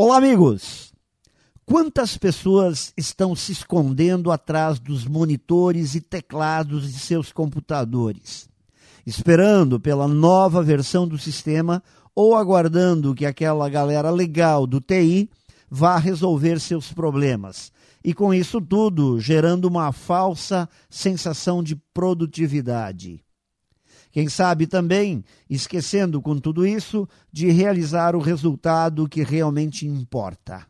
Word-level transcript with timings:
Olá, 0.00 0.18
amigos! 0.18 0.92
Quantas 1.66 2.16
pessoas 2.16 2.92
estão 2.96 3.34
se 3.34 3.50
escondendo 3.50 4.30
atrás 4.30 4.78
dos 4.78 5.04
monitores 5.04 5.96
e 5.96 6.00
teclados 6.00 6.92
de 6.92 7.00
seus 7.00 7.32
computadores, 7.32 8.48
esperando 9.04 9.80
pela 9.80 10.06
nova 10.06 10.62
versão 10.62 11.04
do 11.04 11.18
sistema 11.18 11.82
ou 12.14 12.36
aguardando 12.36 13.12
que 13.12 13.26
aquela 13.26 13.68
galera 13.68 14.08
legal 14.08 14.68
do 14.68 14.80
TI 14.80 15.28
vá 15.68 15.98
resolver 15.98 16.60
seus 16.60 16.92
problemas? 16.92 17.72
E 18.04 18.14
com 18.14 18.32
isso 18.32 18.60
tudo, 18.60 19.18
gerando 19.18 19.64
uma 19.64 19.90
falsa 19.90 20.68
sensação 20.88 21.60
de 21.60 21.74
produtividade. 21.92 23.20
Quem 24.18 24.28
sabe 24.28 24.66
também 24.66 25.24
esquecendo 25.48 26.20
com 26.20 26.36
tudo 26.40 26.66
isso 26.66 27.08
de 27.30 27.52
realizar 27.52 28.16
o 28.16 28.18
resultado 28.18 29.08
que 29.08 29.22
realmente 29.22 29.86
importa. 29.86 30.66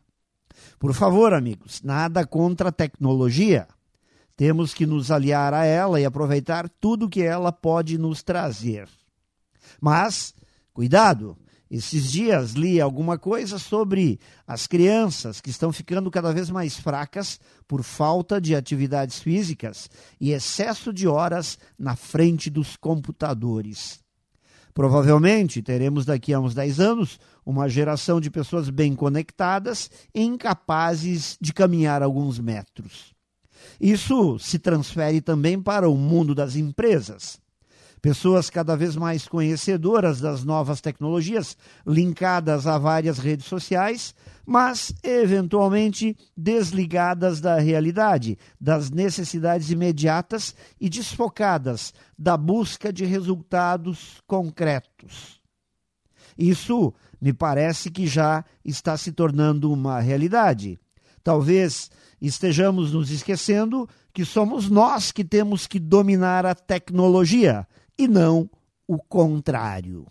Por 0.77 0.93
favor, 0.93 1.33
amigos, 1.33 1.81
nada 1.81 2.27
contra 2.27 2.69
a 2.69 2.71
tecnologia. 2.71 3.67
Temos 4.37 4.71
que 4.71 4.85
nos 4.85 5.09
aliar 5.09 5.51
a 5.51 5.65
ela 5.65 5.99
e 5.99 6.05
aproveitar 6.05 6.69
tudo 6.69 7.09
que 7.09 7.23
ela 7.23 7.51
pode 7.51 7.97
nos 7.97 8.21
trazer. 8.21 8.87
Mas, 9.81 10.31
cuidado, 10.71 11.35
esses 11.69 12.11
dias 12.11 12.53
li 12.53 12.81
alguma 12.81 13.17
coisa 13.17 13.59
sobre 13.59 14.19
as 14.47 14.65
crianças 14.65 15.39
que 15.39 15.51
estão 15.51 15.71
ficando 15.71 16.09
cada 16.09 16.33
vez 16.33 16.49
mais 16.49 16.79
fracas 16.79 17.39
por 17.67 17.83
falta 17.83 18.41
de 18.41 18.55
atividades 18.55 19.19
físicas 19.19 19.87
e 20.19 20.31
excesso 20.31 20.91
de 20.91 21.07
horas 21.07 21.59
na 21.77 21.95
frente 21.95 22.49
dos 22.49 22.75
computadores. 22.75 23.99
Provavelmente 24.73 25.61
teremos 25.61 26.05
daqui 26.05 26.33
a 26.33 26.39
uns 26.39 26.55
10 26.55 26.79
anos 26.79 27.19
uma 27.45 27.69
geração 27.69 28.19
de 28.19 28.31
pessoas 28.31 28.69
bem 28.69 28.95
conectadas 28.95 29.91
e 30.13 30.23
incapazes 30.23 31.37
de 31.39 31.53
caminhar 31.53 32.01
alguns 32.01 32.39
metros. 32.39 33.13
Isso 33.79 34.39
se 34.39 34.57
transfere 34.57 35.21
também 35.21 35.61
para 35.61 35.87
o 35.87 35.95
mundo 35.95 36.33
das 36.33 36.55
empresas 36.55 37.39
pessoas 38.01 38.49
cada 38.49 38.75
vez 38.75 38.95
mais 38.95 39.27
conhecedoras 39.27 40.19
das 40.19 40.43
novas 40.43 40.81
tecnologias, 40.81 41.57
linkadas 41.85 42.65
a 42.65 42.77
várias 42.77 43.19
redes 43.19 43.45
sociais, 43.45 44.15
mas 44.45 44.93
eventualmente 45.03 46.15
desligadas 46.35 47.39
da 47.39 47.59
realidade, 47.59 48.37
das 48.59 48.89
necessidades 48.89 49.69
imediatas 49.69 50.55
e 50.79 50.89
desfocadas 50.89 51.93
da 52.17 52.35
busca 52.35 52.91
de 52.91 53.05
resultados 53.05 54.21
concretos. 54.25 55.39
Isso 56.37 56.93
me 57.19 57.33
parece 57.33 57.91
que 57.91 58.07
já 58.07 58.45
está 58.63 58.95
se 58.97 59.11
tornando 59.11 59.71
uma 59.71 59.99
realidade. 59.99 60.79
Talvez 61.21 61.91
estejamos 62.21 62.93
nos 62.93 63.11
esquecendo 63.11 63.87
que 64.13 64.23
somos 64.23 64.69
nós 64.69 65.11
que 65.11 65.23
temos 65.23 65.67
que 65.67 65.79
dominar 65.79 66.45
a 66.45 66.55
tecnologia 66.55 67.67
e 67.99 68.07
não 68.07 68.49
o 68.87 68.97
contrário. 68.97 70.07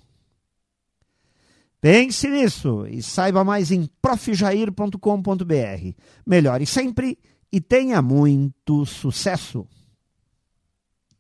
Pense 1.81 2.29
nisso 2.29 2.87
e 2.87 3.03
saiba 3.03 3.43
mais 3.43 3.71
em 3.71 3.89
profjair.com.br. 4.03 5.95
Melhore 6.27 6.67
sempre 6.67 7.19
e 7.51 7.61
tenha 7.61 8.03
muito 8.03 8.85
sucesso! 8.85 9.67